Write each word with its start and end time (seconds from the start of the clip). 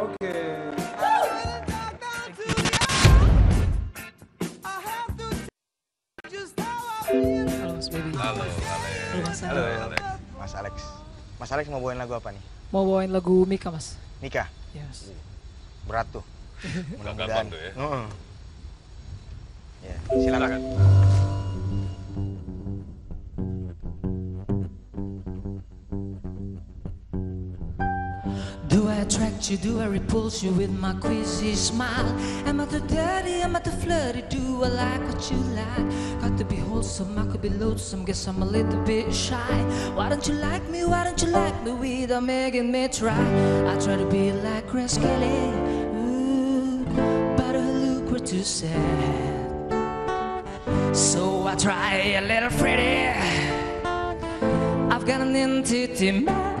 Oke. 0.00 0.32
Halo, 8.20 8.44
Halo, 9.44 9.62
Alex. 9.84 10.00
Mas 10.40 10.52
Alex. 10.56 10.74
Mas 11.36 11.50
Alex 11.52 11.64
mau 11.68 11.84
bawain 11.84 12.00
lagu 12.00 12.16
apa 12.16 12.32
nih? 12.32 12.40
Mau 12.72 12.88
bawain 12.88 13.12
lagu 13.12 13.44
Mika, 13.44 13.68
Mas. 13.68 14.00
Mika? 14.24 14.48
Yes. 14.72 15.12
Berat 15.84 16.08
tuh. 16.08 16.24
Mudah-mudahan. 16.96 17.28
Gampang 17.28 17.46
tuh 17.52 17.60
ya. 17.60 17.72
Uh 17.76 17.84
-uh. 17.84 18.06
Ya, 19.84 19.92
yeah. 19.92 20.00
silakan. 20.16 20.60
Do 28.70 28.86
I 28.86 28.98
attract 28.98 29.50
you? 29.50 29.56
Do 29.56 29.80
I 29.80 29.86
repulse 29.86 30.44
you 30.44 30.52
with 30.52 30.70
my 30.70 30.92
queasy 30.94 31.56
smile? 31.56 32.06
Am 32.46 32.60
I 32.60 32.66
too 32.66 32.78
dirty? 32.78 33.42
Am 33.42 33.56
I 33.56 33.58
too 33.58 33.72
flirty? 33.72 34.22
Do 34.22 34.62
I 34.62 34.68
like 34.68 35.02
what 35.08 35.28
you 35.28 35.38
like? 35.58 36.20
Got 36.20 36.38
to 36.38 36.44
be 36.44 36.54
wholesome, 36.54 37.18
I 37.18 37.26
could 37.26 37.42
be 37.42 37.48
loathsome. 37.48 38.04
Guess 38.04 38.28
I'm 38.28 38.42
a 38.42 38.46
little 38.46 38.80
bit 38.84 39.12
shy. 39.12 39.64
Why 39.96 40.08
don't 40.08 40.24
you 40.28 40.34
like 40.34 40.68
me? 40.68 40.84
Why 40.84 41.02
don't 41.02 41.20
you 41.20 41.28
like 41.30 41.64
me 41.64 41.72
without 41.72 42.22
making 42.22 42.70
me 42.70 42.86
try? 42.86 43.26
I 43.66 43.76
try 43.80 43.96
to 43.96 44.06
be 44.06 44.30
like 44.30 44.68
Grace 44.68 44.98
Kelly, 44.98 45.50
but 47.36 47.56
her 47.56 47.72
look 47.72 48.08
were 48.12 48.20
too 48.20 48.44
sad. 48.44 49.74
So 50.94 51.44
I 51.44 51.56
try 51.56 51.94
a 51.94 52.20
little 52.20 52.50
Freddie. 52.50 53.18
I've 54.94 55.04
got 55.04 55.20
an 55.22 55.34
entity 55.34 56.12
man 56.12 56.59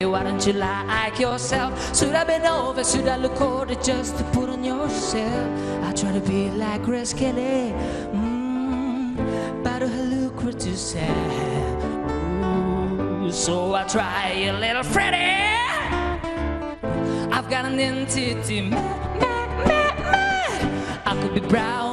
me, 0.00 0.06
why 0.06 0.22
don't 0.22 0.46
you 0.46 0.52
like 0.52 1.18
yourself? 1.18 1.96
Should 1.96 2.14
I 2.14 2.24
been 2.24 2.46
over? 2.46 2.84
Should 2.84 3.08
I 3.08 3.16
look 3.16 3.40
older 3.40 3.74
just 3.76 4.16
to 4.18 4.24
put 4.24 4.48
on 4.48 4.64
yourself? 4.64 5.84
I 5.84 5.92
try 5.92 6.12
to 6.12 6.20
be 6.20 6.50
like 6.50 6.82
Grace 6.82 7.12
Kelly, 7.12 7.74
mm, 8.12 9.16
but 9.62 9.82
her 9.82 10.52
too 10.52 10.76
sad. 10.76 11.82
So 13.32 13.74
I 13.74 13.84
try 13.84 14.32
a 14.48 14.52
little 14.52 14.82
Freddie. 14.82 15.56
I've 17.36 17.48
got 17.50 17.64
an 17.64 17.78
entity, 17.78 18.60
man, 18.62 18.70
man, 19.20 19.48
man, 19.68 19.94
man. 20.02 21.00
I 21.04 21.12
could 21.20 21.34
be 21.34 21.40
brown, 21.40 21.85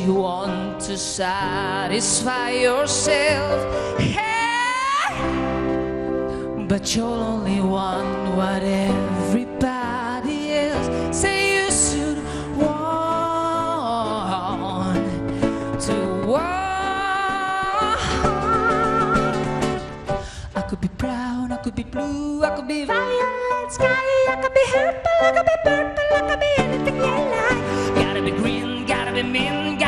you 0.00 0.14
want 0.14 0.80
to 0.80 0.96
satisfy 0.96 2.50
yourself. 2.50 3.98
Hey, 4.00 5.14
but 6.68 6.94
you'll 6.94 7.06
only 7.06 7.60
want 7.60 8.36
what 8.36 8.62
everybody 8.62 10.52
else 10.52 11.16
say 11.16 11.56
you 11.56 11.70
should 11.70 12.18
want 12.56 13.04
to 15.80 15.96
want. 16.26 16.58
I 20.54 20.62
could 20.68 20.80
be 20.80 20.88
brown, 20.88 21.52
I 21.52 21.56
could 21.56 21.74
be 21.74 21.82
blue, 21.82 22.44
I 22.44 22.50
could 22.54 22.68
be 22.68 22.84
violet 22.84 23.72
sky, 23.72 23.86
I 24.28 24.36
could 24.42 24.54
be 24.54 24.60
purple, 24.72 25.10
I 25.20 25.32
could 25.32 25.46
be 25.46 25.56
purple, 25.64 26.04
I 26.14 26.20
could 26.28 26.40
be 26.40 26.46
anything 26.58 26.96
you 26.96 27.02
like. 27.02 27.94
Gotta 27.94 28.22
be 28.22 28.30
green, 28.30 28.86
gotta 28.86 29.12
be 29.12 29.22
mean, 29.22 29.78
gotta 29.78 29.87